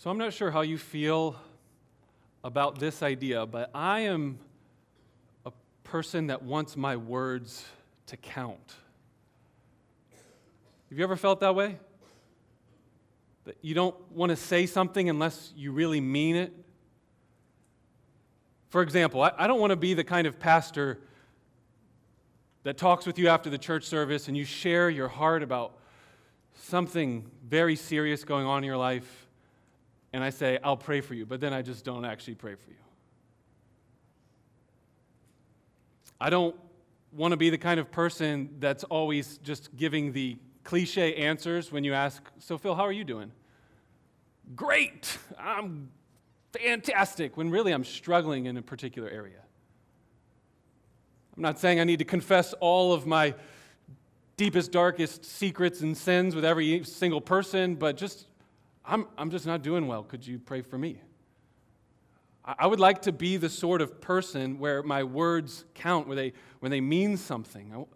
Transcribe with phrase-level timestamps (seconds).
[0.00, 1.36] So I'm not sure how you feel
[2.42, 4.38] about this idea, but I am
[5.44, 5.52] a
[5.84, 7.66] person that wants my words
[8.06, 8.76] to count.
[10.88, 11.76] Have you ever felt that way?
[13.44, 16.54] That you don't want to say something unless you really mean it?
[18.70, 20.98] For example, I, don't want to be the kind of pastor
[22.62, 25.74] that talks with you after the church service and you share your heart about
[26.54, 29.26] something very serious going on in your life
[30.12, 32.70] and I say, I'll pray for you, but then I just don't actually pray for
[32.70, 32.76] you.
[36.20, 36.54] I don't
[37.12, 41.84] want to be the kind of person that's always just giving the cliche answers when
[41.84, 43.32] you ask, So, Phil, how are you doing?
[44.54, 45.18] Great!
[45.38, 45.90] I'm
[46.52, 49.40] fantastic, when really I'm struggling in a particular area.
[51.36, 53.34] I'm not saying I need to confess all of my
[54.36, 58.26] deepest, darkest secrets and sins with every single person, but just
[58.90, 60.02] I'm, I'm just not doing well.
[60.02, 61.00] Could you pray for me?
[62.44, 66.32] I would like to be the sort of person where my words count, where they,
[66.58, 67.86] when they mean something.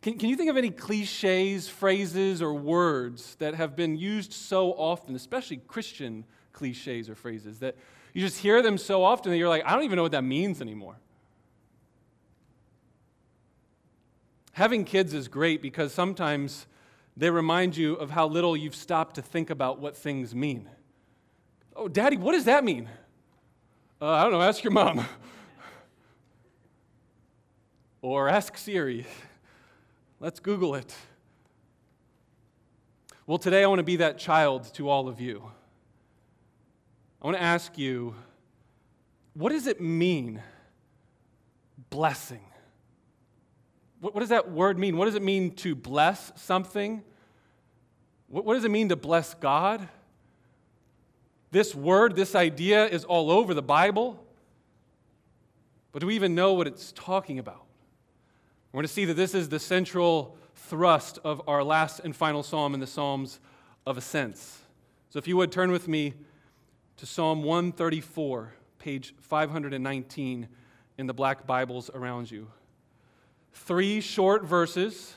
[0.00, 4.72] Can, can you think of any cliches, phrases, or words that have been used so
[4.72, 7.76] often, especially Christian cliches or phrases, that
[8.14, 10.24] you just hear them so often that you're like, I don't even know what that
[10.24, 10.96] means anymore?
[14.52, 16.66] Having kids is great because sometimes
[17.16, 20.68] they remind you of how little you've stopped to think about what things mean.
[21.76, 22.88] Oh, Daddy, what does that mean?
[24.00, 25.04] Uh, I don't know, ask your mom.
[28.02, 29.06] or ask Siri.
[30.20, 30.94] Let's Google it.
[33.26, 35.44] Well, today I want to be that child to all of you.
[37.20, 38.14] I want to ask you
[39.34, 40.42] what does it mean,
[41.90, 42.44] blessing?
[44.02, 44.96] What, what does that word mean?
[44.96, 47.04] What does it mean to bless something?
[48.26, 49.88] What, what does it mean to bless God?
[51.52, 54.20] This word, this idea is all over the Bible.
[55.92, 57.64] But do we even know what it's talking about?
[58.72, 62.42] We're going to see that this is the central thrust of our last and final
[62.42, 63.38] psalm in the Psalms
[63.86, 64.62] of Ascents.
[65.10, 66.14] So if you would turn with me
[66.96, 70.48] to Psalm 134, page 519
[70.98, 72.48] in the black Bibles around you
[73.52, 75.14] three short verses.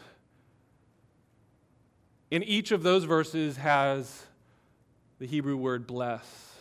[2.32, 4.26] In each of those verses has
[5.20, 6.54] the Hebrew word bless.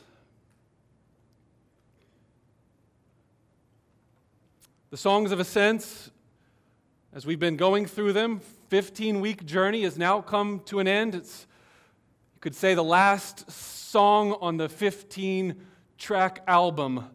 [4.90, 6.10] The Songs of Ascents,
[7.12, 11.16] as we've been going through them, 15 week journey has now come to an end.
[11.16, 11.46] It's,
[12.34, 15.56] you could say, the last song on the 15
[15.98, 17.08] track album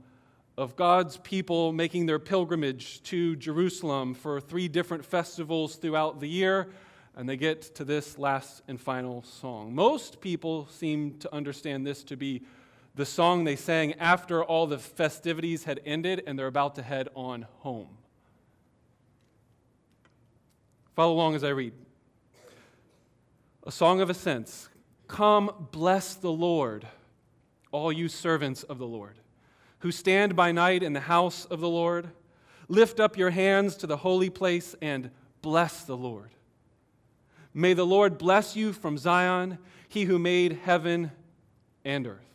[0.59, 6.67] of God's people making their pilgrimage to Jerusalem for three different festivals throughout the year,
[7.15, 9.73] and they get to this last and final song.
[9.73, 12.41] Most people seem to understand this to be
[12.93, 17.07] the song they sang after all the festivities had ended and they're about to head
[17.15, 17.97] on home.
[20.93, 21.71] Follow along as I read.
[23.65, 24.67] A song of ascents.
[25.07, 26.85] Come, bless the Lord,
[27.71, 29.18] all you servants of the Lord
[29.79, 32.09] who stand by night in the house of the Lord.
[32.67, 35.09] Lift up your hands to the holy place and
[35.41, 36.29] bless the Lord.
[37.53, 39.57] May the Lord bless you from Zion,
[39.87, 41.11] he who made heaven
[41.83, 42.25] and earth.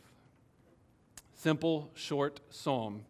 [1.35, 3.03] Simple, short psalm.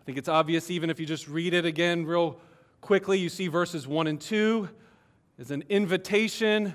[0.00, 2.40] I think it's obvious even if you just read it again real
[2.80, 3.18] quickly.
[3.18, 4.68] You see verses 1 and 2
[5.38, 6.74] is an invitation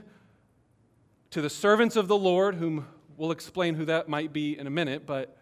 [1.32, 2.86] to the servants of the Lord, whom
[3.18, 5.36] we'll explain who that might be in a minute, but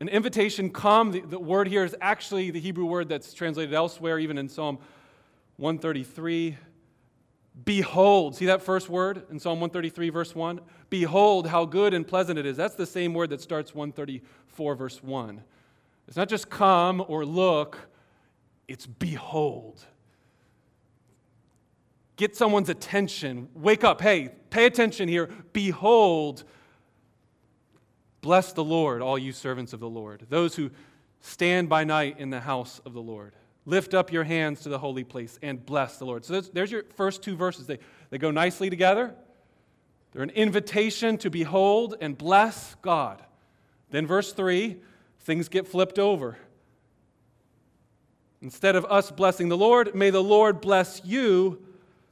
[0.00, 4.18] an invitation, come, the, the, word here is actually the Hebrew word that's translated elsewhere,
[4.18, 4.78] even in Psalm
[5.56, 6.56] 133.
[7.64, 10.60] Behold, see that first word in Psalm 133, verse 1?
[10.88, 12.56] Behold, how good and pleasant it is.
[12.56, 15.42] That's the same word that starts 134, verse 1.
[16.06, 17.78] It's not just come or look,
[18.68, 19.84] it's behold.
[22.16, 23.48] Get someone's attention.
[23.54, 24.00] Wake up.
[24.00, 25.28] Hey, pay attention here.
[25.52, 26.44] Behold,
[28.20, 30.70] Bless the Lord, all you servants of the Lord, those who
[31.20, 33.34] stand by night in the house of the Lord.
[33.64, 36.24] Lift up your hands to the holy place and bless the Lord.
[36.24, 37.66] So there's your first two verses.
[37.66, 37.78] They,
[38.10, 39.14] they go nicely together.
[40.12, 43.22] They're an invitation to behold and bless God.
[43.90, 44.76] Then, verse 3,
[45.20, 46.38] things get flipped over.
[48.40, 51.62] Instead of us blessing the Lord, may the Lord bless you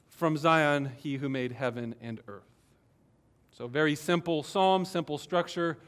[0.09, 2.43] from Zion, he who made heaven and earth.
[3.53, 5.79] So, very simple psalm, simple structure.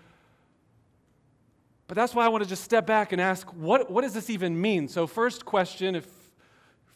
[1.88, 4.31] But that's why I want to just step back and ask what, what does this
[4.31, 4.87] even mean?
[4.88, 6.06] So, first question, if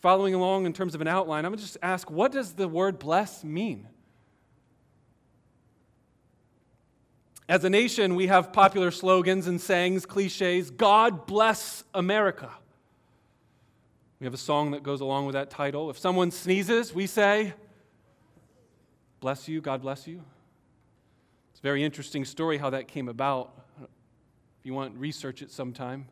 [0.01, 2.69] following along in terms of an outline, I'm going to just ask what does the
[2.69, 3.89] word bless mean?
[7.49, 12.51] As a nation, we have popular slogans and sayings, cliches God bless America.
[14.21, 15.91] We have a song that goes along with that title.
[15.91, 17.55] If someone sneezes, we say,
[19.21, 20.23] Bless you, God bless you.
[21.53, 23.62] It's a very interesting story how that came about.
[24.63, 26.07] If you want, research it sometime.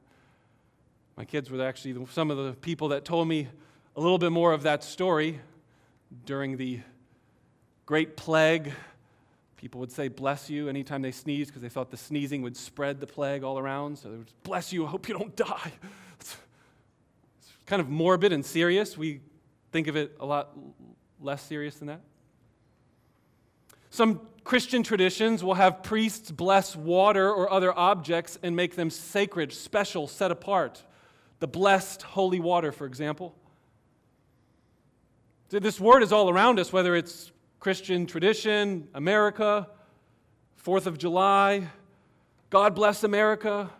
[1.16, 3.48] My kids were actually some of the people that told me
[3.96, 5.40] a little bit more of that story
[6.26, 6.80] during the
[7.86, 8.72] Great Plague
[9.60, 12.98] People would say, bless you, anytime they sneezed because they thought the sneezing would spread
[12.98, 13.98] the plague all around.
[13.98, 15.72] So they would, bless you, I hope you don't die.
[16.18, 16.34] It's,
[17.38, 18.96] it's kind of morbid and serious.
[18.96, 19.20] We
[19.70, 20.56] think of it a lot
[21.20, 22.00] less serious than that.
[23.90, 29.52] Some Christian traditions will have priests bless water or other objects and make them sacred,
[29.52, 30.84] special, set apart.
[31.38, 33.34] The blessed holy water, for example.
[35.50, 39.68] This word is all around us, whether it's Christian tradition, America,
[40.56, 41.68] Fourth of July,
[42.50, 43.70] God bless America.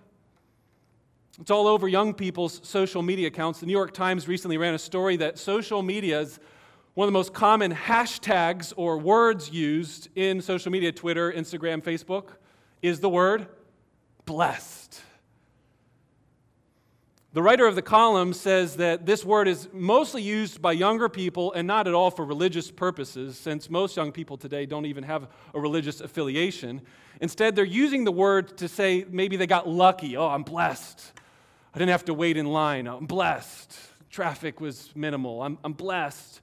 [1.41, 3.61] It's all over young people's social media accounts.
[3.61, 6.41] The New York Times recently ran a story that social media is
[6.95, 12.31] one of the most common hashtags or words used in social media Twitter, Instagram, Facebook
[12.83, 13.47] is the word
[14.25, 15.01] blessed.
[17.33, 21.53] The writer of the column says that this word is mostly used by younger people
[21.53, 25.29] and not at all for religious purposes, since most young people today don't even have
[25.55, 26.81] a religious affiliation.
[27.21, 30.17] Instead, they're using the word to say maybe they got lucky.
[30.17, 31.13] Oh, I'm blessed.
[31.73, 32.89] I didn't have to wait in line.
[32.89, 33.79] Oh, I'm blessed.
[34.11, 35.41] Traffic was minimal.
[35.41, 36.41] I'm, I'm blessed.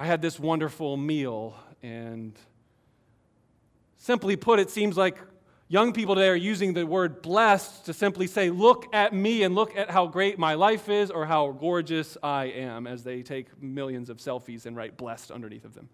[0.00, 1.56] I had this wonderful meal.
[1.82, 2.36] And
[3.96, 5.18] simply put, it seems like
[5.72, 9.54] Young people today are using the word blessed to simply say, Look at me and
[9.54, 13.62] look at how great my life is or how gorgeous I am, as they take
[13.62, 15.88] millions of selfies and write blessed underneath of them.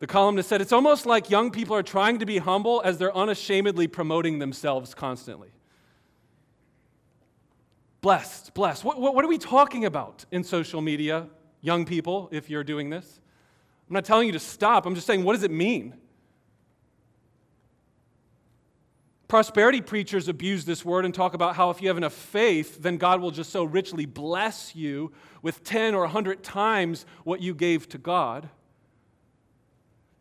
[0.00, 3.16] The columnist said, It's almost like young people are trying to be humble as they're
[3.16, 5.53] unashamedly promoting themselves constantly.
[8.04, 8.84] Blessed, blessed.
[8.84, 11.26] What, what, what, are we talking about in social media,
[11.62, 13.18] young people, if you're doing this?
[13.88, 14.84] I'm not telling you to stop.
[14.84, 15.94] I'm just saying, what does it mean?
[19.26, 22.98] Prosperity preachers abuse this word and talk about how if you have enough faith, then
[22.98, 25.10] God will just so richly bless you
[25.40, 28.50] with 10 or 100 times what you gave to God.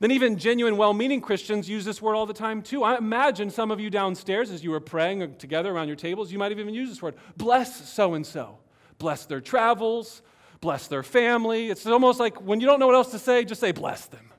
[0.03, 2.83] Then, even genuine, well meaning Christians use this word all the time, too.
[2.83, 6.37] I imagine some of you downstairs, as you were praying together around your tables, you
[6.37, 8.57] might have even used this word bless so and so.
[8.97, 10.21] Bless their travels,
[10.59, 11.69] bless their family.
[11.69, 14.29] It's almost like when you don't know what else to say, just say bless them.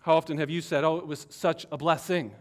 [0.00, 2.32] How often have you said, Oh, it was such a blessing?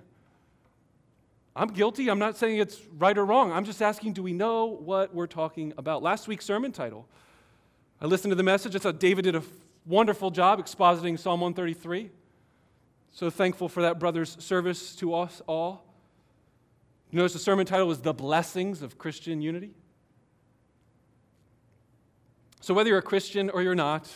[1.56, 2.10] I'm guilty.
[2.10, 3.54] I'm not saying it's right or wrong.
[3.54, 6.04] I'm just asking, do we know what we're talking about?
[6.04, 7.08] Last week's sermon title.
[8.02, 8.76] I listened to the message.
[8.76, 9.44] I thought David did a
[9.86, 12.10] wonderful job expositing Psalm 133.
[13.12, 15.86] So thankful for that brother's service to us all.
[17.12, 19.72] You notice the sermon title was The Blessings of Christian Unity.
[22.60, 24.12] So whether you're a Christian or you're not,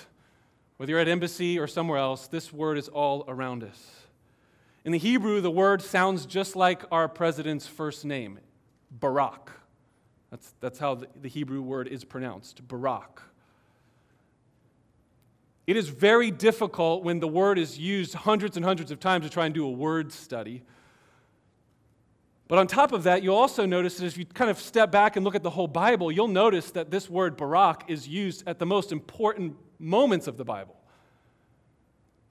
[0.77, 3.95] whether you're at embassy or somewhere else, this word is all around us.
[4.83, 8.39] In the Hebrew, the word sounds just like our president's first name,
[9.00, 9.50] Barack.
[10.31, 13.21] That's, that's how the, the Hebrew word is pronounced, Barak.
[15.69, 19.30] It is very difficult when the word is used hundreds and hundreds of times to
[19.30, 20.64] try and do a word study.
[22.47, 25.16] But on top of that, you'll also notice that if you kind of step back
[25.16, 28.57] and look at the whole Bible, you'll notice that this word Barak is used at
[28.57, 30.76] the most important moments of the Bible.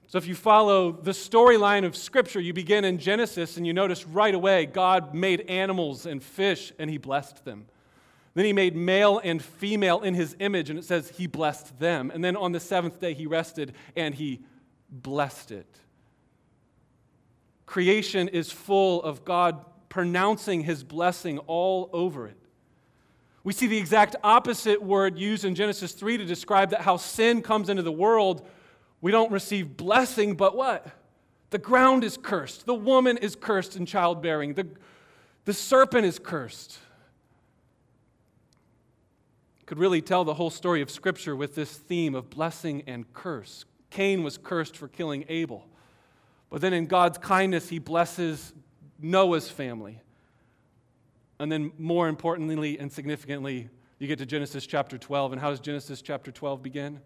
[0.07, 4.05] So if you follow the storyline of Scripture, you begin in Genesis and you notice
[4.05, 7.67] right away God made animals and fish and he blessed them.
[8.33, 12.11] Then he made male and female in his image, and it says he blessed them.
[12.13, 14.41] And then on the seventh day he rested and he
[14.89, 15.79] blessed it.
[17.65, 22.37] Creation is full of God pronouncing his blessing all over it.
[23.43, 27.41] We see the exact opposite word used in Genesis 3 to describe that how sin
[27.41, 28.45] comes into the world.
[29.01, 30.87] We don't receive blessing, but what?
[31.49, 32.65] The ground is cursed.
[32.65, 34.53] The woman is cursed in childbearing.
[34.53, 34.67] The,
[35.45, 36.77] the serpent is cursed.
[39.69, 43.65] Could really tell the whole story of Scripture with this theme of blessing and curse.
[43.91, 45.67] Cain was cursed for killing Abel.
[46.49, 48.51] But then in God's kindness, he blesses
[48.99, 50.01] Noah's family.
[51.37, 55.33] And then, more importantly and significantly, you get to Genesis chapter 12.
[55.33, 56.99] And how does Genesis chapter 12 begin?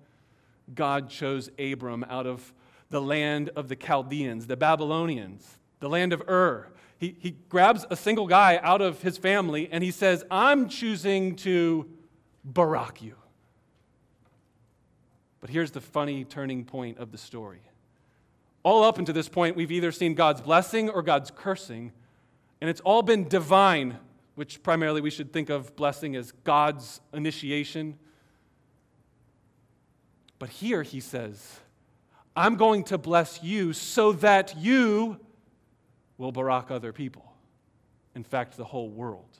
[0.73, 2.53] God chose Abram out of
[2.89, 6.69] the land of the Chaldeans, the Babylonians, the land of Ur.
[6.97, 11.35] He, he grabs a single guy out of his family and he says, I'm choosing
[11.35, 11.89] to
[12.43, 13.15] Barak you.
[15.41, 17.61] But here's the funny turning point of the story.
[18.63, 21.91] All up until this point, we've either seen God's blessing or God's cursing,
[22.61, 23.97] and it's all been divine,
[24.35, 27.97] which primarily we should think of blessing as God's initiation.
[30.39, 31.59] But here he says,
[32.35, 35.19] I'm going to bless you so that you
[36.17, 37.33] will barak other people.
[38.15, 39.39] In fact, the whole world.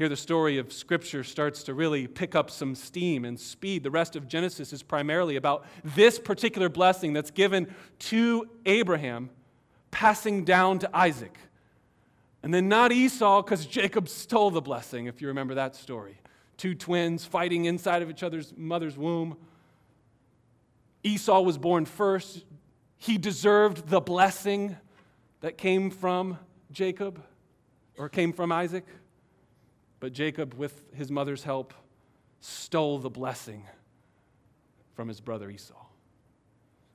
[0.00, 3.82] Here, the story of Scripture starts to really pick up some steam and speed.
[3.82, 9.28] The rest of Genesis is primarily about this particular blessing that's given to Abraham,
[9.90, 11.36] passing down to Isaac.
[12.42, 16.16] And then not Esau, because Jacob stole the blessing, if you remember that story.
[16.56, 19.36] Two twins fighting inside of each other's mother's womb.
[21.04, 22.46] Esau was born first.
[22.96, 24.78] He deserved the blessing
[25.42, 26.38] that came from
[26.72, 27.22] Jacob
[27.98, 28.86] or came from Isaac.
[30.00, 31.74] But Jacob, with his mother's help,
[32.40, 33.64] stole the blessing
[34.94, 35.74] from his brother Esau.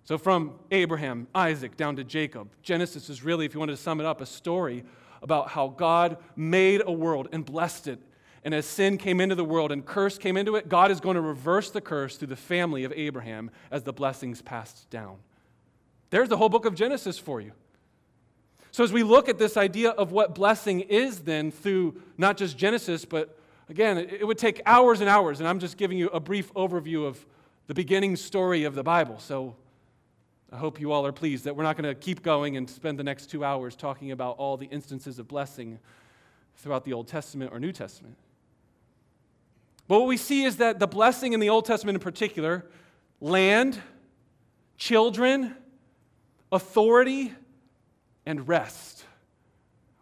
[0.04, 4.00] So, from Abraham, Isaac, down to Jacob, Genesis is really, if you wanted to sum
[4.00, 4.84] it up, a story
[5.22, 8.00] about how God made a world and blessed it.
[8.44, 11.16] And as sin came into the world and curse came into it, God is going
[11.16, 15.18] to reverse the curse through the family of Abraham as the blessings passed down.
[16.12, 17.54] There's the whole book of Genesis for you.
[18.76, 22.58] So, as we look at this idea of what blessing is, then through not just
[22.58, 23.40] Genesis, but
[23.70, 27.08] again, it would take hours and hours, and I'm just giving you a brief overview
[27.08, 27.26] of
[27.68, 29.18] the beginning story of the Bible.
[29.18, 29.56] So,
[30.52, 33.00] I hope you all are pleased that we're not going to keep going and spend
[33.00, 35.80] the next two hours talking about all the instances of blessing
[36.58, 38.18] throughout the Old Testament or New Testament.
[39.88, 42.66] But what we see is that the blessing in the Old Testament in particular
[43.22, 43.80] land,
[44.78, 45.56] children,
[46.52, 47.32] authority,
[48.26, 49.06] and rest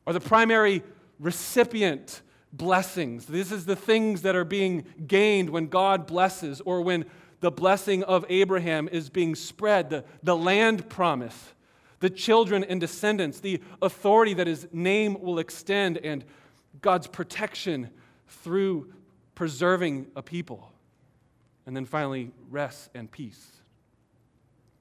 [0.06, 0.84] are the primary
[1.20, 3.26] recipient blessings.
[3.26, 7.06] This is the things that are being gained when God blesses or when
[7.40, 11.54] the blessing of Abraham is being spread, the, the land promise,
[12.00, 16.24] the children and descendants, the authority that his name will extend, and
[16.82, 17.90] God's protection
[18.28, 18.94] through
[19.36, 20.72] preserving a people.
[21.66, 23.63] And then finally, rest and peace.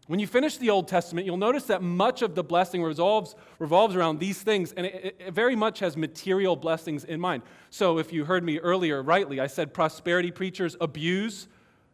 [0.09, 3.95] When you finish the Old Testament, you'll notice that much of the blessing revolves, revolves
[3.95, 7.45] around these things, and it, it, very much has material blessings in mind.
[7.71, 11.47] So, if you heard me earlier rightly, I said prosperity preachers abuse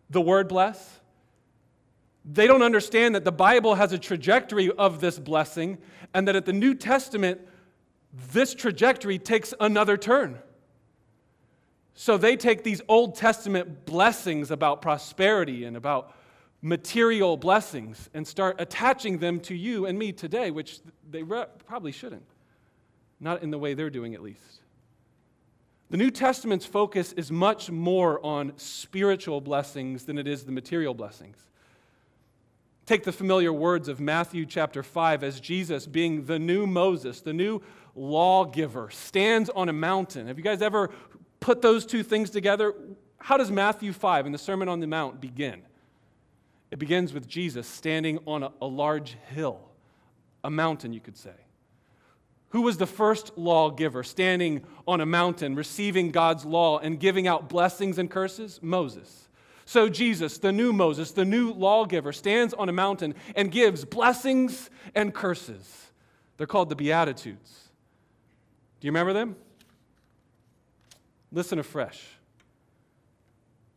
[0.08, 1.00] the word bless.
[2.24, 5.76] They don't understand that the Bible has a trajectory of this blessing,
[6.14, 7.42] and that at the New Testament,
[8.32, 10.38] this trajectory takes another turn.
[11.92, 16.14] So, they take these Old Testament blessings about prosperity and about
[16.60, 21.92] material blessings and start attaching them to you and me today, which they re- probably
[21.92, 22.26] shouldn't.
[23.20, 24.60] Not in the way they're doing, at least.
[25.90, 30.94] The New Testament's focus is much more on spiritual blessings than it is the material
[30.94, 31.36] blessings.
[32.84, 37.32] Take the familiar words of Matthew chapter 5 as Jesus, being the new Moses, the
[37.32, 37.62] new
[37.94, 40.26] lawgiver, stands on a mountain.
[40.26, 40.90] Have you guys ever
[41.40, 42.74] put those two things together?
[43.18, 45.62] How does Matthew 5 in the Sermon on the Mount begin?
[46.70, 49.60] It begins with Jesus standing on a, a large hill,
[50.44, 51.30] a mountain, you could say.
[52.50, 57.48] Who was the first lawgiver standing on a mountain, receiving God's law and giving out
[57.48, 58.58] blessings and curses?
[58.62, 59.28] Moses.
[59.66, 64.70] So, Jesus, the new Moses, the new lawgiver, stands on a mountain and gives blessings
[64.94, 65.90] and curses.
[66.38, 67.68] They're called the Beatitudes.
[68.80, 69.36] Do you remember them?
[71.30, 72.02] Listen afresh.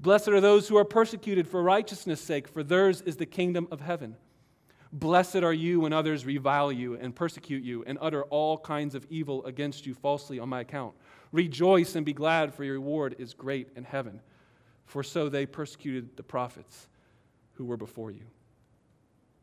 [0.00, 3.82] Blessed are those who are persecuted for righteousness' sake, for theirs is the kingdom of
[3.82, 4.16] heaven.
[4.92, 9.06] Blessed are you when others revile you and persecute you and utter all kinds of
[9.10, 10.94] evil against you falsely on my account.
[11.32, 14.20] Rejoice and be glad, for your reward is great in heaven.
[14.86, 16.88] For so they persecuted the prophets
[17.54, 18.24] who were before you.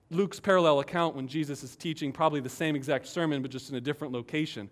[0.09, 3.75] Luke's parallel account, when Jesus is teaching probably the same exact sermon, but just in
[3.75, 4.69] a different location,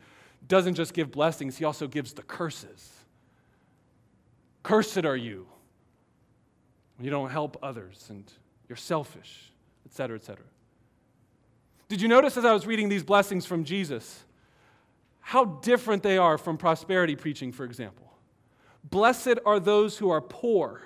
[0.48, 2.92] doesn't just give blessings, he also gives the curses.
[4.64, 5.48] Cursed are you
[7.02, 8.24] you don't help others and
[8.68, 9.52] you're selfish,
[9.86, 10.44] etc., etc.
[11.88, 14.24] Did you notice as I was reading these blessings from Jesus
[15.20, 18.12] how different they are from prosperity preaching, for example?
[18.84, 20.82] Blessed are those who are poor.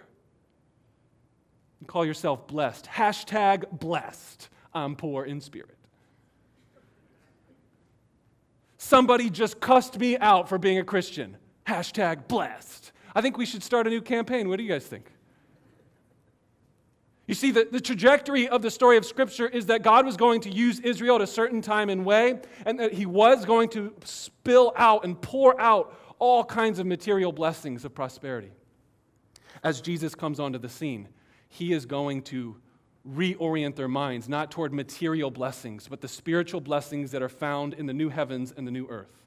[1.81, 2.85] You call yourself blessed.
[2.85, 4.49] Hashtag blessed.
[4.73, 5.77] I'm poor in spirit.
[8.77, 11.37] Somebody just cussed me out for being a Christian.
[11.67, 12.91] Hashtag blessed.
[13.13, 14.47] I think we should start a new campaign.
[14.47, 15.11] What do you guys think?
[17.29, 20.41] You see, the, the trajectory of the story of Scripture is that God was going
[20.41, 23.93] to use Israel at a certain time and way, and that He was going to
[24.03, 28.49] spill out and pour out all kinds of material blessings of prosperity.
[29.63, 31.07] As Jesus comes onto the scene,
[31.49, 32.55] He is going to
[33.07, 37.85] reorient their minds, not toward material blessings, but the spiritual blessings that are found in
[37.85, 39.23] the new heavens and the new earth.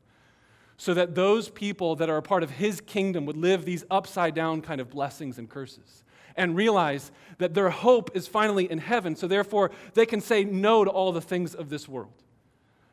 [0.77, 4.35] So that those people that are a part of His kingdom would live these upside
[4.35, 6.03] down kind of blessings and curses
[6.37, 9.17] and realize that their hope is finally in heaven.
[9.17, 12.23] So, therefore, they can say no to all the things of this world.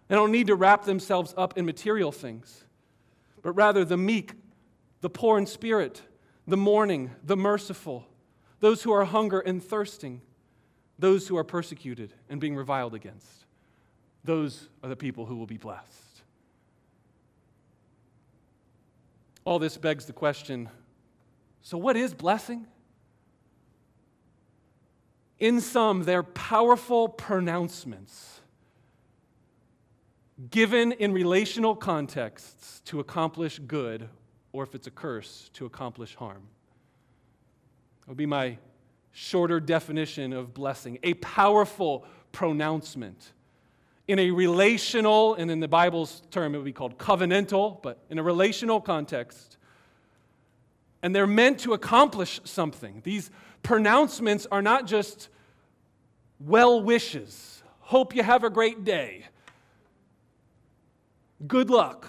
[0.07, 2.63] They don't need to wrap themselves up in material things,
[3.41, 4.33] but rather the meek,
[5.01, 6.01] the poor in spirit,
[6.47, 8.07] the mourning, the merciful,
[8.59, 10.21] those who are hunger and thirsting,
[10.97, 13.45] those who are persecuted and being reviled against.
[14.23, 15.85] Those are the people who will be blessed.
[19.45, 20.69] All this begs the question
[21.61, 22.65] so, what is blessing?
[25.39, 28.41] In sum, they're powerful pronouncements
[30.51, 34.07] given in relational contexts to accomplish good,
[34.53, 36.43] or if it's a curse, to accomplish harm.
[38.01, 38.57] That would be my
[39.11, 43.33] shorter definition of blessing a powerful pronouncement.
[44.07, 48.17] In a relational, and in the Bible's term, it would be called covenantal, but in
[48.17, 49.57] a relational context.
[51.01, 53.01] And they're meant to accomplish something.
[53.03, 53.29] These
[53.63, 55.29] pronouncements are not just
[56.39, 57.63] well wishes.
[57.79, 59.25] Hope you have a great day.
[61.47, 62.07] Good luck.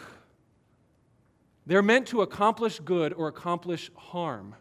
[1.67, 4.57] They're meant to accomplish good or accomplish harm.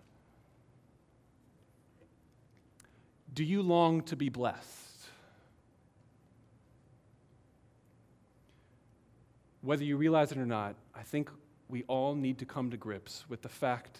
[3.33, 5.07] Do you long to be blessed?
[9.61, 11.29] Whether you realize it or not, I think
[11.67, 13.99] we all need to come to grips with the fact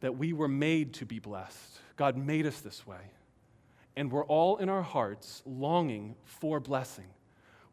[0.00, 1.78] that we were made to be blessed.
[1.96, 3.12] God made us this way.
[3.96, 7.06] And we're all in our hearts longing for blessing.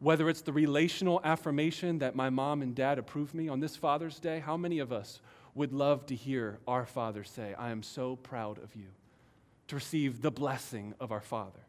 [0.00, 4.20] Whether it's the relational affirmation that my mom and dad approve me on this Father's
[4.20, 5.20] Day, how many of us
[5.54, 8.86] would love to hear our Father say, I am so proud of you,
[9.68, 11.60] to receive the blessing of our Father?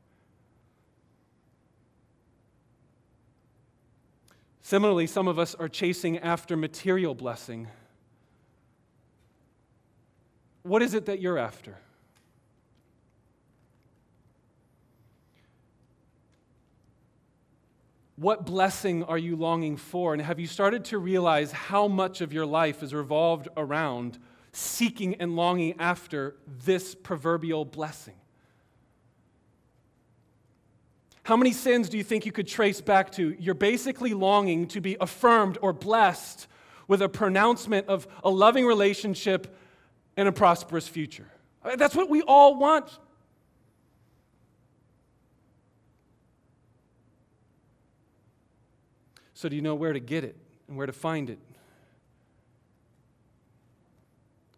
[4.61, 7.69] Similarly, some of us are chasing after material blessing
[10.63, 11.77] what is it that you're after?
[18.15, 20.11] What blessing are you longing for?
[20.11, 24.19] And have you started to realize how much of your life is revolved around
[24.51, 28.15] seeking and longing after this proverbial blessing?
[31.23, 33.37] How many sins do you think you could trace back to?
[33.39, 36.47] You're basically longing to be affirmed or blessed
[36.89, 39.55] with a pronouncement of a loving relationship
[40.19, 41.27] and a prosperous future.
[41.63, 42.99] Uh, that's what we all want.
[49.33, 50.35] So, do you know where to get it
[50.67, 51.39] and where to find it?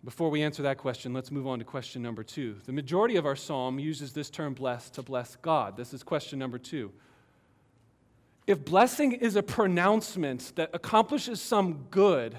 [0.03, 2.57] Before we answer that question, let's move on to question number two.
[2.65, 5.77] The majority of our psalm uses this term blessed to bless God.
[5.77, 6.91] This is question number two.
[8.47, 12.35] If blessing is a pronouncement that accomplishes some good,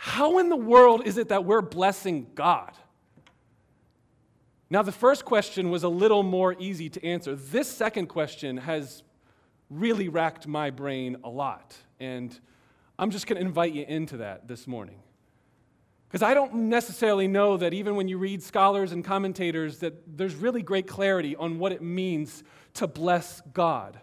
[0.00, 2.70] how in the world is it that we're blessing God?
[4.70, 7.34] Now, the first question was a little more easy to answer.
[7.34, 9.02] This second question has
[9.68, 11.76] really racked my brain a lot.
[11.98, 12.38] And
[12.96, 15.00] I'm just going to invite you into that this morning.
[16.08, 20.36] Because I don't necessarily know that even when you read scholars and commentators, that there's
[20.36, 23.98] really great clarity on what it means to bless God.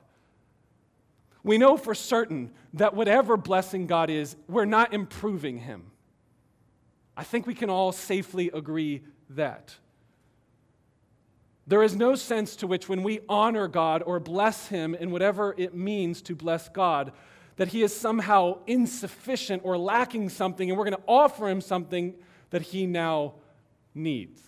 [1.46, 5.92] We know for certain that whatever blessing God is, we're not improving him.
[7.16, 9.76] I think we can all safely agree that.
[11.68, 15.54] There is no sense to which, when we honor God or bless Him in whatever
[15.56, 17.12] it means to bless God,
[17.58, 22.16] that He is somehow insufficient or lacking something, and we're going to offer Him something
[22.50, 23.36] that He now
[23.94, 24.42] needs.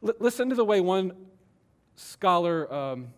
[0.00, 1.12] Listen to the way one
[2.00, 3.08] scholar, um,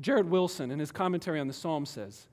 [0.00, 2.28] Gerald Wilson, in his commentary on the psalm says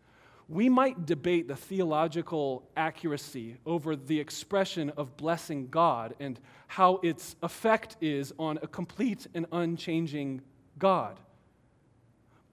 [0.51, 7.37] we might debate the theological accuracy over the expression of blessing God and how its
[7.41, 10.41] effect is on a complete and unchanging
[10.77, 11.21] God.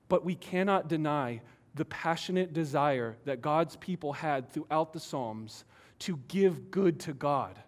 [0.08, 1.40] But we cannot deny
[1.74, 5.64] the passionate desire that God's people had throughout the Psalms
[6.00, 7.58] to give good to God,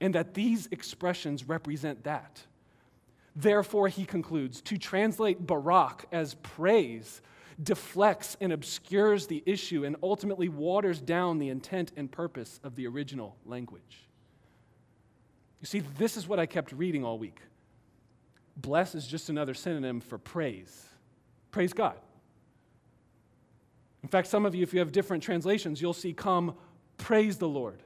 [0.00, 2.42] and that these expressions represent that.
[3.36, 7.20] Therefore, he concludes, to translate Barak as praise
[7.62, 12.86] deflects and obscures the issue and ultimately waters down the intent and purpose of the
[12.86, 14.08] original language.
[15.60, 17.40] You see, this is what I kept reading all week.
[18.56, 20.86] Bless is just another synonym for praise.
[21.50, 21.96] Praise God.
[24.02, 26.54] In fact, some of you, if you have different translations, you'll see come,
[26.96, 27.82] praise the Lord.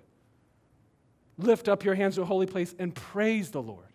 [1.38, 3.89] Lift up your hands to a holy place and praise the Lord.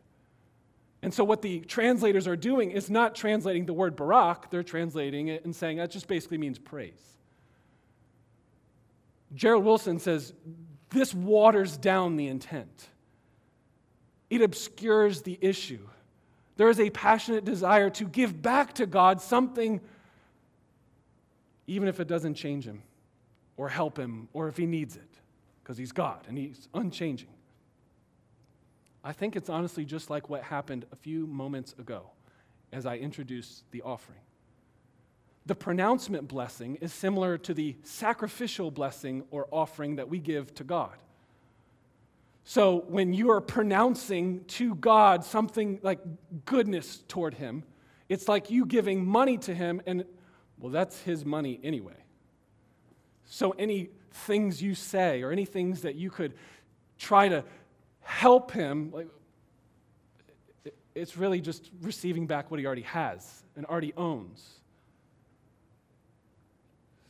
[1.06, 5.28] And so, what the translators are doing is not translating the word Barak, they're translating
[5.28, 7.00] it and saying that just basically means praise.
[9.36, 10.34] Gerald Wilson says
[10.90, 12.90] this waters down the intent,
[14.32, 15.88] it obscures the issue.
[16.58, 19.82] There is a passionate desire to give back to God something,
[21.68, 22.82] even if it doesn't change him
[23.58, 25.20] or help him or if he needs it,
[25.62, 27.30] because he's God and he's unchanging.
[29.06, 32.10] I think it's honestly just like what happened a few moments ago
[32.74, 34.20] as I introduced the offering.
[35.46, 40.64] The pronouncement blessing is similar to the sacrificial blessing or offering that we give to
[40.64, 40.96] God.
[42.46, 46.00] So when you are pronouncing to God something like
[46.46, 47.64] goodness toward Him,
[48.10, 50.04] it's like you giving money to Him, and
[50.58, 51.94] well, that's His money anyway.
[53.26, 56.34] So any things you say or any things that you could
[56.98, 57.44] try to
[58.06, 59.08] help him, like,
[60.94, 64.60] it's really just receiving back what he already has and already owns.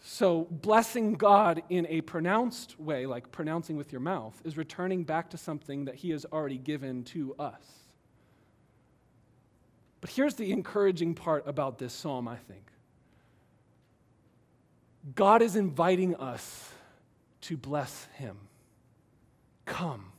[0.08, 5.32] So, blessing God in a pronounced way, like pronouncing with your mouth, is returning back
[5.32, 7.64] to something that He has already given to us.
[10.00, 12.72] But here's the encouraging part about this psalm, I think
[15.16, 16.72] God is inviting us
[17.42, 18.38] to bless Him.
[19.66, 20.12] Come.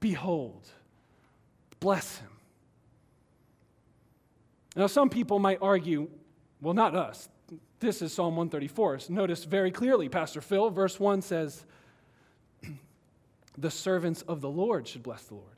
[0.00, 0.66] Behold,
[1.80, 2.28] bless him.
[4.76, 6.08] Now, some people might argue,
[6.60, 7.28] well, not us.
[7.80, 9.00] This is Psalm 134.
[9.08, 11.64] Notice very clearly, Pastor Phil, verse 1 says,
[13.56, 15.56] The servants of the Lord should bless the Lord.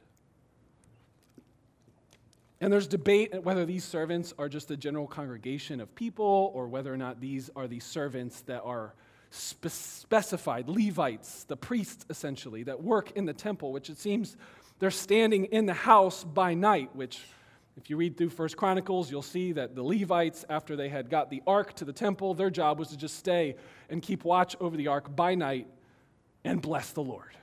[2.60, 6.92] And there's debate whether these servants are just a general congregation of people or whether
[6.92, 8.94] or not these are the servants that are
[9.30, 14.36] specified Levites, the priests essentially, that work in the temple, which it seems
[14.78, 17.20] they're standing in the house by night, which
[17.76, 21.30] if you read through First Chronicles, you'll see that the Levites, after they had got
[21.30, 23.54] the ark to the temple, their job was to just stay
[23.88, 25.68] and keep watch over the ark by night
[26.44, 27.36] and bless the Lord.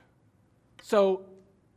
[0.82, 1.24] So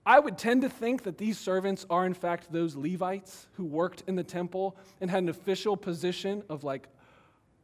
[0.06, 4.04] I would tend to think that these servants are, in fact, those Levites who worked
[4.08, 6.88] in the temple and had an official position of, like,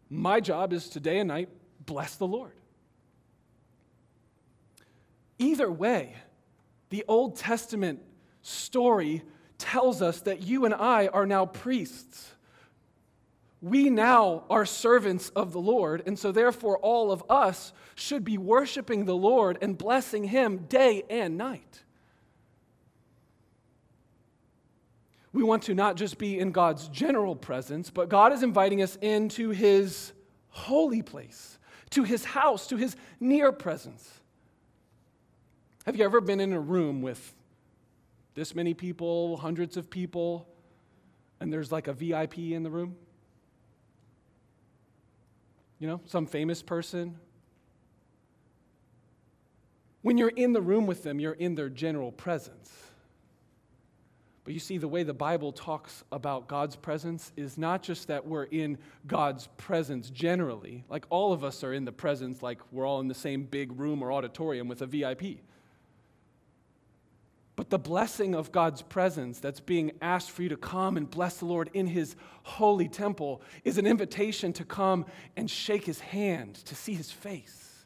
[0.10, 1.50] my job is to day and night
[1.86, 2.54] bless the Lord.
[5.38, 6.16] Either way,
[6.90, 8.00] the Old Testament
[8.42, 9.24] story
[9.58, 12.32] tells us that you and I are now priests.
[13.62, 18.38] We now are servants of the Lord, and so therefore all of us should be
[18.38, 21.84] worshiping the Lord and blessing Him day and night.
[25.34, 28.98] We want to not just be in God's general presence, but God is inviting us
[29.02, 30.14] into His
[30.50, 31.58] holy place
[31.96, 34.20] to his house, to his near presence.
[35.86, 37.34] Have you ever been in a room with
[38.34, 40.46] this many people, hundreds of people,
[41.40, 42.98] and there's like a VIP in the room?
[45.80, 47.18] You know, some famous person?
[50.02, 52.72] When you're in the room with them, you're in their general presence.
[54.46, 58.28] But you see, the way the Bible talks about God's presence is not just that
[58.28, 58.78] we're in
[59.08, 63.08] God's presence generally, like all of us are in the presence, like we're all in
[63.08, 65.40] the same big room or auditorium with a VIP.
[67.56, 71.38] But the blessing of God's presence that's being asked for you to come and bless
[71.38, 76.54] the Lord in His holy temple is an invitation to come and shake His hand,
[76.66, 77.86] to see His face,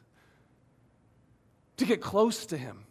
[1.78, 2.84] to get close to Him.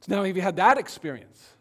[0.00, 1.55] So now, have you had that experience?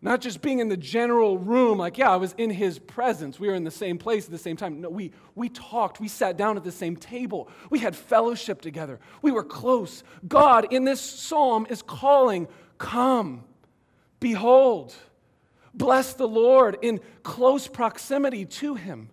[0.00, 3.40] Not just being in the general room, like, yeah, I was in his presence.
[3.40, 4.80] We were in the same place at the same time.
[4.80, 5.98] No, we, we talked.
[5.98, 7.48] We sat down at the same table.
[7.68, 9.00] We had fellowship together.
[9.22, 10.04] We were close.
[10.26, 12.46] God, in this psalm, is calling,
[12.78, 13.42] Come,
[14.20, 14.94] behold,
[15.74, 19.10] bless the Lord in close proximity to him.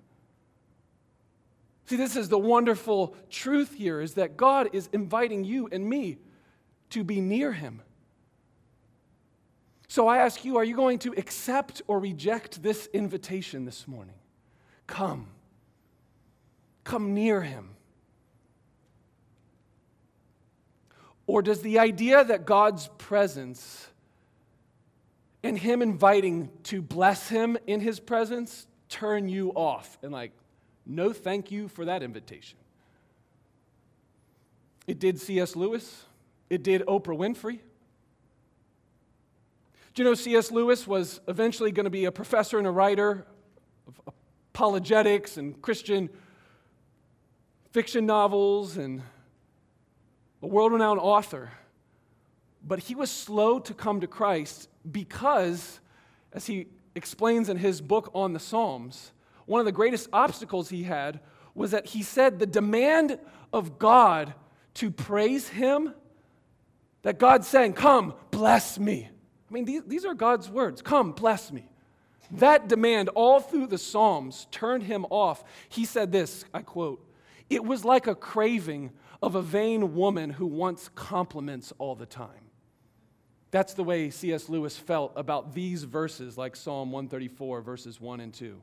[1.87, 6.17] See, this is the wonderful truth here is that God is inviting you and me
[6.91, 7.81] to be near him.
[9.95, 14.15] So I ask you, are you going to accept or reject this invitation this morning?
[14.87, 15.27] Come.
[16.83, 17.69] Come near him.
[21.27, 23.87] Or does the idea that God's presence
[25.41, 30.33] and him inviting to bless him in his presence turn you off and like,
[30.85, 32.57] no thank you for that invitation.
[34.87, 35.55] It did C.S.
[35.55, 36.03] Lewis,
[36.49, 37.59] it did Oprah Winfrey.
[39.95, 40.51] Do you know C.S.
[40.51, 43.25] Lewis was eventually going to be a professor and a writer
[43.87, 44.13] of
[44.53, 46.09] apologetics and Christian
[47.71, 49.01] fiction novels and
[50.41, 51.49] a world renowned author.
[52.61, 55.79] But he was slow to come to Christ because,
[56.33, 59.13] as he explains in his book on the Psalms,
[59.45, 61.21] one of the greatest obstacles he had
[61.53, 63.17] was that he said the demand
[63.53, 64.33] of God
[64.73, 65.93] to praise him,
[67.03, 69.11] that God's saying, Come, bless me.
[69.49, 71.67] I mean, these, these are God's words Come, bless me.
[72.31, 75.43] That demand, all through the Psalms, turned him off.
[75.69, 77.07] He said this I quote,
[77.49, 82.29] It was like a craving of a vain woman who wants compliments all the time.
[83.51, 84.49] That's the way C.S.
[84.49, 88.61] Lewis felt about these verses, like Psalm 134, verses 1 and 2.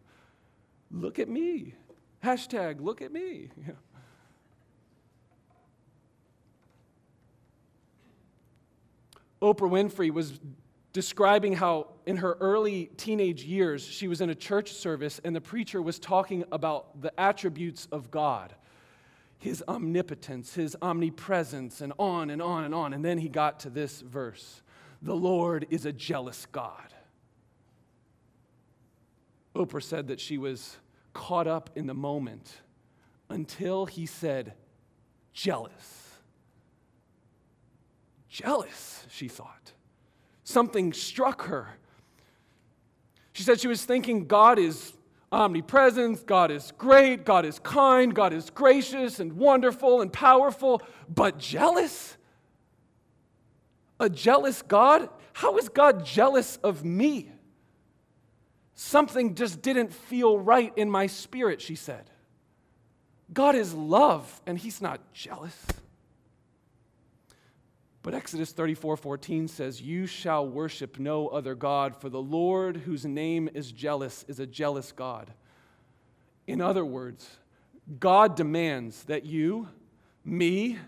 [0.90, 1.74] Look at me.
[2.22, 3.48] Hashtag, look at me.
[9.42, 10.38] Oprah Winfrey was
[10.92, 15.40] describing how in her early teenage years she was in a church service and the
[15.40, 18.54] preacher was talking about the attributes of God
[19.42, 22.92] his omnipotence, his omnipresence, and on and on and on.
[22.92, 24.62] And then he got to this verse
[25.02, 26.94] The Lord is a jealous God.
[29.56, 30.76] Oprah said that she was
[31.12, 32.60] caught up in the moment
[33.28, 34.54] until he said,
[35.32, 36.14] jealous.
[38.28, 39.72] Jealous, she thought.
[40.52, 41.66] Something struck her.
[43.32, 44.92] She said she was thinking God is
[45.32, 51.38] omnipresent, God is great, God is kind, God is gracious and wonderful and powerful, but
[51.38, 52.18] jealous?
[53.98, 55.08] A jealous God?
[55.32, 57.30] How is God jealous of me?
[58.74, 62.10] Something just didn't feel right in my spirit, she said.
[63.32, 65.56] God is love, and He's not jealous.
[68.02, 73.04] But Exodus 34 14 says, You shall worship no other God, for the Lord, whose
[73.04, 75.32] name is jealous, is a jealous God.
[76.46, 77.28] In other words,
[78.00, 79.68] God demands that you,
[80.24, 80.78] me,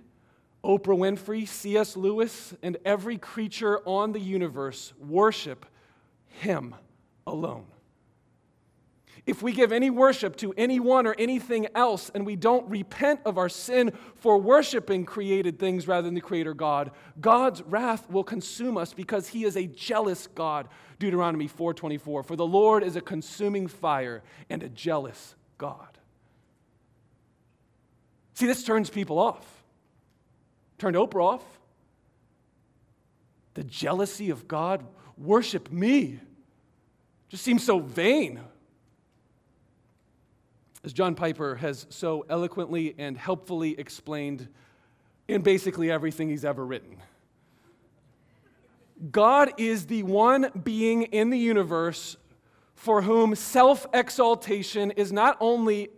[0.65, 1.97] Oprah Winfrey, C.S.
[1.97, 5.67] Lewis, and every creature on the universe worship
[6.27, 6.75] Him
[7.27, 7.67] alone.
[9.27, 13.39] If we give any worship to anyone or anything else and we don't repent of
[13.39, 18.77] our sin for worshiping created things rather than the Creator God, God's wrath will consume
[18.77, 20.69] us because He is a jealous God.
[20.99, 22.23] Deuteronomy 4:24.
[22.23, 25.99] For the Lord is a consuming fire and a jealous God.
[28.35, 29.65] See, this turns people off.
[30.77, 31.45] Turned Oprah off.
[33.55, 34.85] The jealousy of God,
[35.17, 36.19] worship me,
[37.29, 38.41] just seems so vain.
[40.85, 44.49] As John Piper has so eloquently and helpfully explained
[45.27, 46.99] in basically everything he's ever written.
[49.11, 52.19] God is the one being in the universe
[52.75, 55.89] for whom self exaltation is not only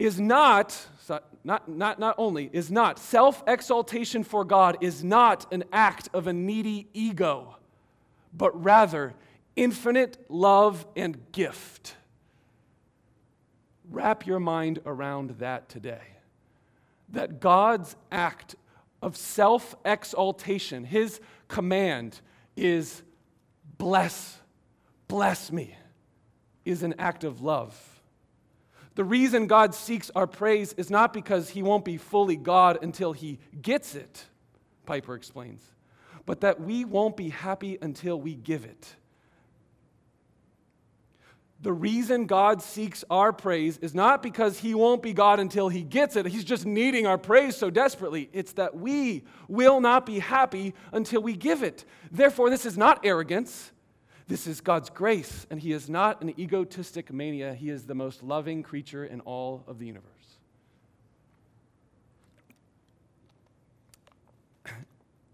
[0.00, 0.88] is not
[1.44, 6.26] not, not, not only is not self exaltation for God is not an act of
[6.26, 7.56] a needy ego,
[8.36, 9.14] but rather
[9.56, 11.94] infinite love and gift.
[13.90, 16.02] Wrap your mind around that today.
[17.10, 18.54] That God's act
[19.00, 22.20] of self exaltation, his command
[22.56, 23.02] is
[23.78, 24.38] bless,
[25.06, 25.74] bless me,
[26.64, 27.98] is an act of love.
[28.94, 33.12] The reason God seeks our praise is not because he won't be fully God until
[33.12, 34.26] he gets it,
[34.86, 35.62] Piper explains,
[36.26, 38.96] but that we won't be happy until we give it.
[41.60, 45.82] The reason God seeks our praise is not because he won't be God until he
[45.82, 46.24] gets it.
[46.26, 48.30] He's just needing our praise so desperately.
[48.32, 51.84] It's that we will not be happy until we give it.
[52.12, 53.72] Therefore, this is not arrogance.
[54.28, 57.54] This is God's grace, and he is not an egotistic mania.
[57.54, 60.12] He is the most loving creature in all of the universe.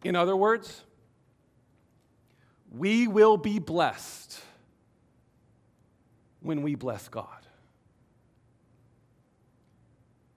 [0.05, 0.85] In other words,
[2.71, 4.41] we will be blessed
[6.45, 7.27] when we bless God.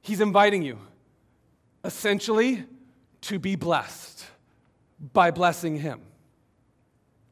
[0.02, 0.80] He's inviting you,
[1.84, 2.64] essentially,
[3.22, 4.26] to be blessed
[5.14, 6.00] by blessing Him.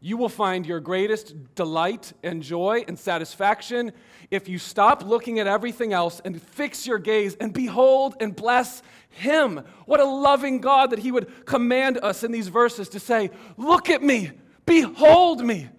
[0.01, 3.93] You will find your greatest delight and joy and satisfaction
[4.29, 8.83] if you stop looking at everything else and fix your gaze and behold and bless
[9.09, 9.63] Him.
[9.85, 13.89] What a loving God that He would command us in these verses to say, Look
[13.89, 14.31] at me,
[14.65, 15.69] Behold me.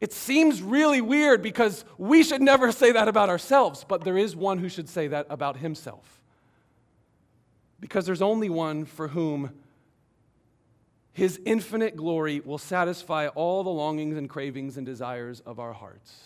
[0.00, 4.36] It seems really weird because we should never say that about ourselves, but there is
[4.36, 6.20] one who should say that about himself.
[7.80, 9.50] Because there's only one for whom
[11.12, 16.22] his infinite glory will satisfy all the longings and cravings and desires of our hearts.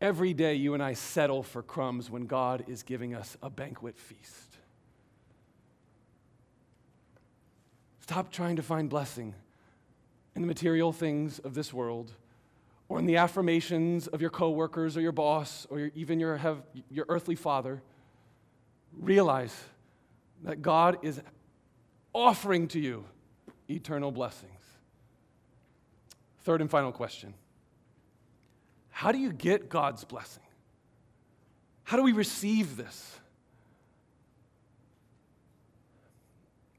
[0.00, 3.96] Every day, you and I settle for crumbs when God is giving us a banquet
[3.96, 4.56] feast.
[8.00, 9.34] Stop trying to find blessing
[10.34, 12.12] in the material things of this world
[12.88, 16.62] or in the affirmations of your coworkers or your boss or your, even your, have,
[16.90, 17.82] your earthly father.
[18.98, 19.54] Realize
[20.44, 21.20] that God is
[22.14, 23.04] offering to you
[23.68, 24.52] eternal blessings.
[26.44, 27.34] Third and final question
[28.90, 30.42] How do you get God's blessing?
[31.84, 33.18] How do we receive this?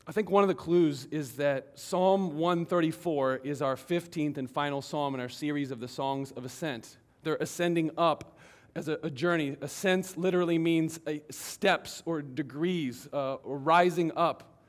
[0.09, 4.81] I think one of the clues is that Psalm 134 is our 15th and final
[4.81, 6.97] psalm in our series of the Songs of Ascent.
[7.21, 8.35] They're ascending up
[8.73, 9.55] as a, a journey.
[9.61, 14.63] Ascent literally means steps or degrees uh, or rising up.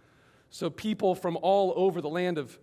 [0.50, 2.58] So people from all over the land of,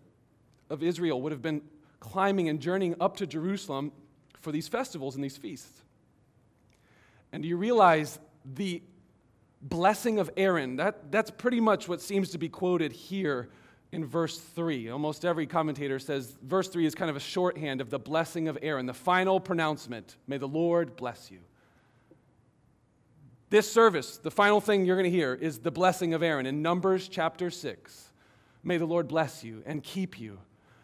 [0.69, 1.63] of Israel would have been
[1.99, 3.91] climbing and journeying up to Jerusalem
[4.39, 5.81] for these festivals and these feasts.
[7.31, 8.83] And do you realize the
[9.61, 13.49] blessing of Aaron, that, that's pretty much what seems to be quoted here
[13.91, 14.89] in verse 3.
[14.89, 18.57] Almost every commentator says verse 3 is kind of a shorthand of the blessing of
[18.61, 21.39] Aaron, the final pronouncement May the Lord bless you.
[23.49, 26.61] This service, the final thing you're going to hear is the blessing of Aaron in
[26.61, 28.11] Numbers chapter 6.
[28.61, 30.39] May the Lord bless you and keep you.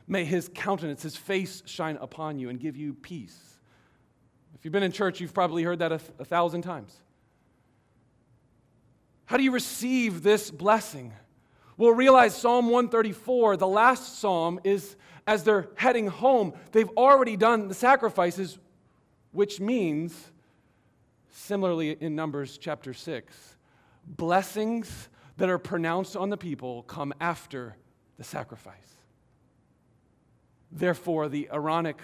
[0.08, 3.60] May his countenance, his face shine upon you and give you peace.
[4.56, 7.03] If you've been in church, you've probably heard that a, a thousand times.
[9.34, 11.12] How do you receive this blessing?
[11.76, 17.67] We'll realize Psalm 134, the last psalm, is as they're heading home, they've already done
[17.67, 18.60] the sacrifices,
[19.32, 20.32] which means,
[21.32, 23.58] similarly in Numbers chapter 6,
[24.06, 27.76] blessings that are pronounced on the people come after
[28.17, 28.98] the sacrifice.
[30.72, 31.98] Therefore, the Aaronic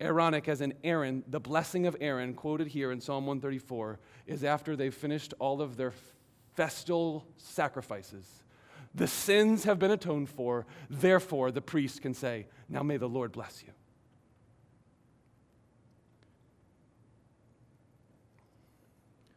[0.00, 4.76] Aaronic as in Aaron, the blessing of Aaron, quoted here in Psalm 134, is after
[4.76, 5.92] they've finished all of their
[6.54, 8.42] festal sacrifices.
[8.94, 13.32] The sins have been atoned for, therefore, the priest can say, Now may the Lord
[13.32, 13.72] bless you.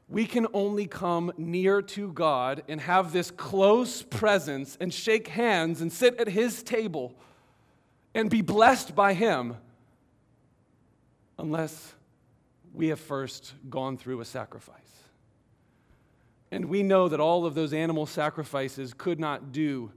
[0.08, 5.82] We can only come near to God and have this close presence and shake hands
[5.82, 7.16] and sit at His table
[8.14, 9.56] and be blessed by Him
[11.38, 11.94] unless
[12.74, 14.78] we have first gone through a sacrifice.
[16.52, 19.92] And we know that all of those animal sacrifices could not do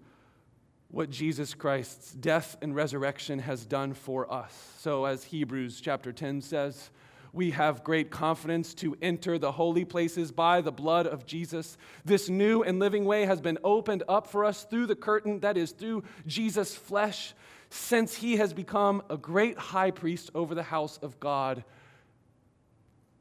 [0.88, 4.74] what Jesus Christ's death and resurrection has done for us.
[4.78, 6.90] So, as Hebrews chapter 10 says,
[7.32, 11.76] we have great confidence to enter the holy places by the blood of Jesus.
[12.04, 15.56] This new and living way has been opened up for us through the curtain, that
[15.56, 17.34] is, through Jesus' flesh
[17.70, 21.64] since he has become a great high priest over the house of God,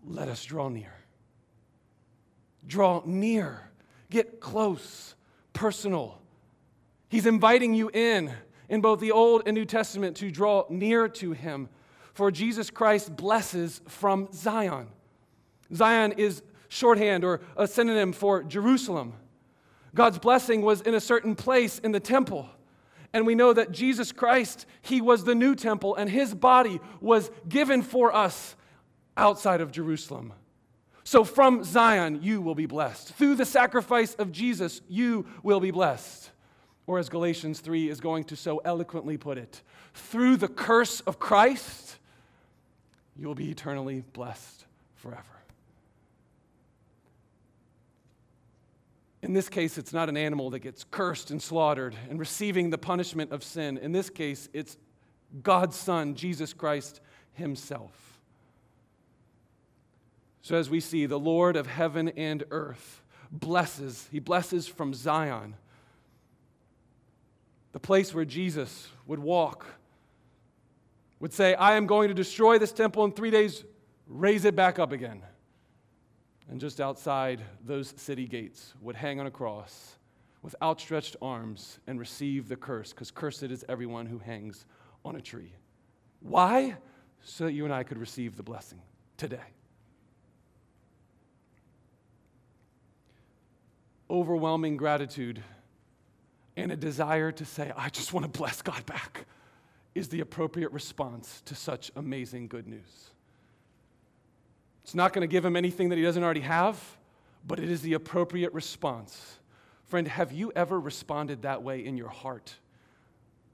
[0.06, 0.94] let us draw near.
[2.66, 3.70] Draw near.
[4.10, 5.16] Get close,
[5.54, 6.20] personal.
[7.10, 8.32] He's inviting you in,
[8.70, 11.70] in both the Old and New Testament, to draw near to him.
[12.14, 14.88] For Jesus Christ blesses from Zion.
[15.74, 19.14] Zion is shorthand or a synonym for Jerusalem.
[19.96, 22.50] God's blessing was in a certain place in the temple.
[23.14, 27.30] And we know that Jesus Christ, He was the new temple, and His body was
[27.48, 28.56] given for us
[29.16, 30.34] outside of Jerusalem.
[31.04, 33.14] So from Zion, you will be blessed.
[33.14, 36.32] Through the sacrifice of Jesus, you will be blessed.
[36.88, 39.62] Or as Galatians 3 is going to so eloquently put it,
[39.94, 41.98] through the curse of Christ,
[43.16, 45.33] you will be eternally blessed forever.
[49.24, 52.78] In this case, it's not an animal that gets cursed and slaughtered and receiving the
[52.78, 53.78] punishment of sin.
[53.78, 54.76] In this case, it's
[55.42, 57.00] God's Son, Jesus Christ
[57.32, 58.20] Himself.
[60.42, 63.02] So, as we see, the Lord of heaven and earth
[63.32, 65.56] blesses, He blesses from Zion,
[67.72, 69.66] the place where Jesus would walk,
[71.22, 73.64] would say, I am going to destroy this temple in three days,
[74.06, 75.22] raise it back up again
[76.50, 79.96] and just outside those city gates would hang on a cross
[80.42, 84.66] with outstretched arms and receive the curse, because cursed is everyone who hangs
[85.06, 85.54] on a tree.
[86.20, 86.76] Why?
[87.24, 88.82] So that you and I could receive the blessing
[89.16, 89.40] today.
[94.10, 95.42] Overwhelming gratitude
[96.58, 99.26] and a desire to say, I just want to bless God back,
[99.96, 103.13] is the appropriate response to such amazing good news.
[104.84, 106.82] It's not going to give him anything that he doesn't already have,
[107.48, 109.40] but it is the appropriate response.
[109.86, 112.56] Friend, have you ever responded that way in your heart,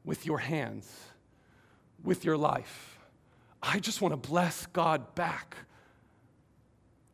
[0.05, 0.91] with your hands,
[2.03, 2.99] with your life?
[3.61, 5.57] I just want to bless God back.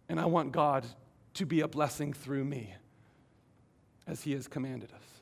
[0.08, 0.86] And I want God
[1.36, 2.74] to be a blessing through me
[4.06, 5.15] as He has commanded us.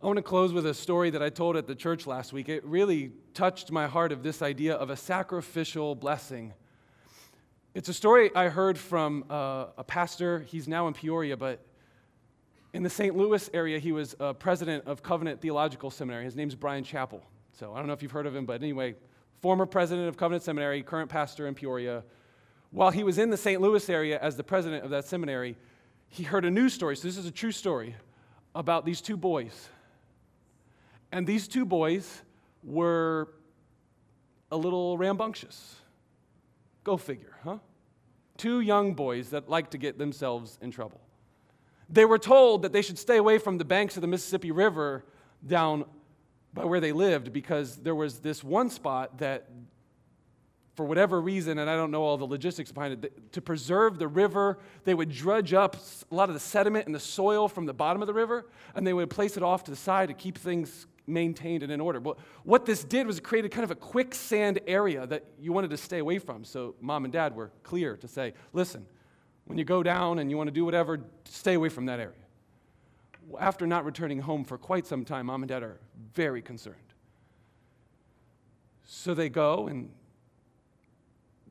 [0.00, 2.48] I want to close with a story that I told at the church last week.
[2.48, 6.54] It really touched my heart of this idea of a sacrificial blessing.
[7.74, 10.38] It's a story I heard from uh, a pastor.
[10.46, 11.66] He's now in Peoria, but
[12.72, 13.16] in the St.
[13.16, 16.22] Louis area, he was a president of Covenant Theological Seminary.
[16.22, 17.22] His name's Brian Chapell.
[17.50, 18.94] So I don't know if you've heard of him, but anyway,
[19.40, 22.04] former president of Covenant Seminary, current pastor in Peoria.
[22.70, 23.60] While he was in the St.
[23.60, 25.56] Louis area as the president of that seminary,
[26.08, 26.94] he heard a news story.
[26.94, 27.96] So this is a true story
[28.54, 29.70] about these two boys
[31.12, 32.22] and these two boys
[32.62, 33.28] were
[34.50, 35.76] a little rambunctious.
[36.84, 37.58] Go figure, huh?
[38.36, 41.00] Two young boys that like to get themselves in trouble.
[41.90, 45.04] They were told that they should stay away from the banks of the Mississippi River
[45.46, 45.84] down
[46.52, 49.48] by where they lived because there was this one spot that,
[50.74, 54.08] for whatever reason, and I don't know all the logistics behind it, to preserve the
[54.08, 55.76] river, they would drudge up
[56.10, 58.86] a lot of the sediment and the soil from the bottom of the river, and
[58.86, 62.00] they would place it off to the side to keep things maintained and in order.
[62.44, 65.76] What this did was it created kind of a quicksand area that you wanted to
[65.76, 66.44] stay away from.
[66.44, 68.86] So mom and dad were clear to say, listen,
[69.46, 72.14] when you go down and you want to do whatever, stay away from that area.
[73.40, 75.80] After not returning home for quite some time, mom and dad are
[76.14, 76.76] very concerned.
[78.84, 79.90] So they go and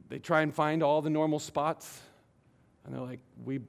[0.09, 2.01] they try and find all the normal spots.
[2.85, 3.59] And they're like, we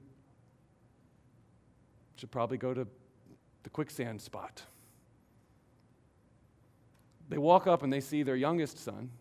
[2.15, 2.87] should probably go to
[3.63, 4.63] the quicksand spot.
[7.29, 9.11] They walk up and they see their youngest son,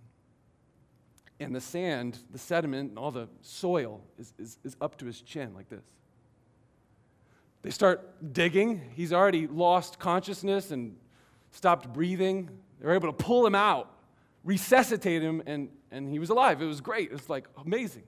[1.39, 5.21] and the sand, the sediment, and all the soil is, is, is up to his
[5.21, 5.85] chin like this.
[7.63, 8.81] They start digging.
[8.95, 10.97] He's already lost consciousness and
[11.51, 12.51] stopped breathing.
[12.81, 13.93] They're able to pull him out,
[14.43, 16.63] resuscitate him, and, and he was alive.
[16.63, 17.11] It was great.
[17.11, 18.05] It was like amazing.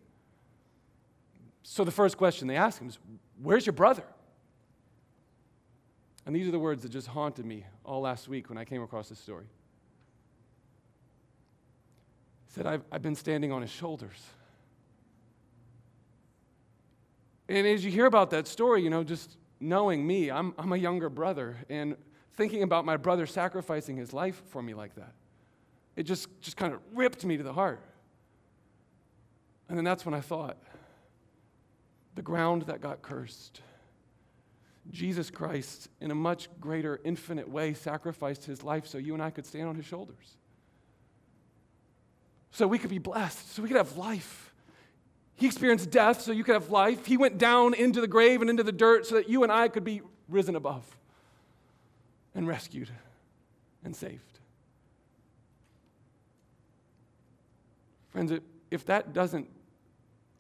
[1.62, 2.98] So the first question they ask him is,
[3.42, 4.04] Where's your brother?
[6.26, 8.82] And these are the words that just haunted me all last week when I came
[8.82, 9.46] across this story
[12.50, 14.26] said, I've, I've been standing on his shoulders.
[17.48, 20.76] And as you hear about that story, you know, just knowing me, I'm, I'm a
[20.76, 21.96] younger brother, and
[22.34, 25.12] thinking about my brother sacrificing his life for me like that,
[25.96, 27.80] it just, just kind of ripped me to the heart.
[29.68, 30.56] And then that's when I thought
[32.16, 33.60] the ground that got cursed.
[34.90, 39.30] Jesus Christ, in a much greater, infinite way, sacrificed his life so you and I
[39.30, 40.36] could stand on his shoulders
[42.50, 44.52] so we could be blessed, so we could have life.
[45.34, 47.06] He experienced death so you could have life.
[47.06, 49.68] He went down into the grave and into the dirt so that you and I
[49.68, 50.84] could be risen above
[52.34, 52.90] and rescued
[53.84, 54.38] and saved.
[58.10, 58.32] Friends,
[58.70, 59.48] if that doesn't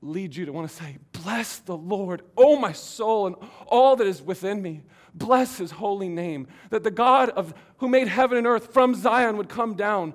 [0.02, 3.36] lead you to want to say, Bless the Lord, oh my soul, and
[3.66, 4.82] all that is within me.
[5.14, 6.46] Bless his holy name.
[6.70, 10.14] That the God of, who made heaven and earth from Zion would come down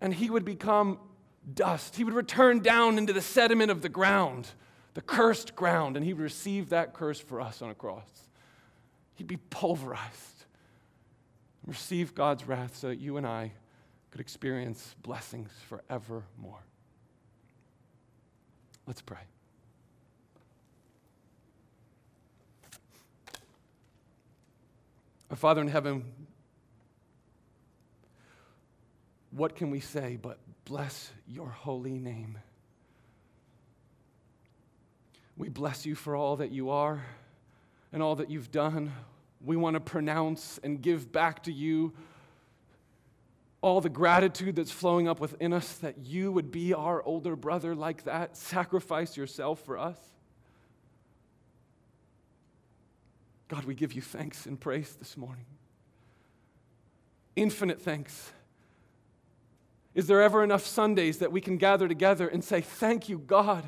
[0.00, 0.98] and he would become
[1.52, 1.96] dust.
[1.96, 4.48] He would return down into the sediment of the ground,
[4.94, 8.08] the cursed ground, and he would receive that curse for us on a cross.
[9.14, 10.44] He'd be pulverized
[11.62, 13.52] and receive God's wrath so that you and I
[14.10, 16.64] could experience blessings forevermore.
[18.86, 19.18] Let's pray.
[25.30, 26.04] Our Father in heaven,
[29.32, 32.38] what can we say but bless your holy name.
[35.36, 37.04] We bless you for all that you are
[37.92, 38.92] and all that you've done.
[39.44, 41.92] We want to pronounce and give back to you
[43.60, 47.74] all the gratitude that's flowing up within us that you would be our older brother
[47.74, 49.96] like that, sacrifice yourself for us.
[53.48, 55.46] God, we give you thanks and praise this morning.
[57.36, 58.32] Infinite thanks
[59.94, 63.64] is there ever enough Sundays that we can gather together and say, Thank you, God?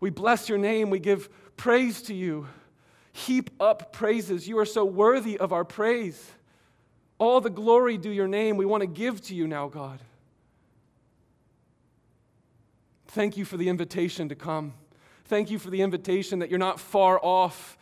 [0.00, 0.90] We bless your name.
[0.90, 2.46] We give praise to you.
[3.12, 4.46] Heap up praises.
[4.46, 6.32] You are so worthy of our praise.
[7.18, 8.56] All the glory do your name.
[8.56, 10.00] We want to give to you now, God.
[13.08, 14.74] Thank you for the invitation to come.
[15.24, 17.76] Thank you for the invitation that you're not far off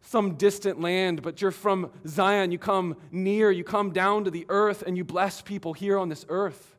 [0.00, 2.50] some distant land, but you're from Zion.
[2.50, 6.08] You come near, you come down to the earth, and you bless people here on
[6.08, 6.75] this earth.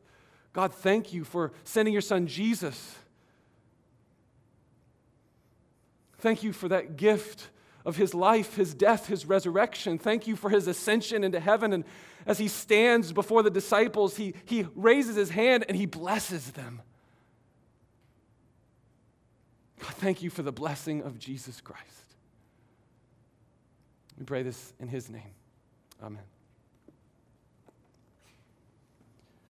[0.58, 2.96] God, thank you for sending your son Jesus.
[6.18, 7.50] Thank you for that gift
[7.84, 9.98] of his life, his death, his resurrection.
[9.98, 11.72] Thank you for his ascension into heaven.
[11.72, 11.84] And
[12.26, 16.82] as he stands before the disciples, he, he raises his hand and he blesses them.
[19.78, 21.84] God, thank you for the blessing of Jesus Christ.
[24.18, 25.34] We pray this in his name.
[26.02, 26.24] Amen.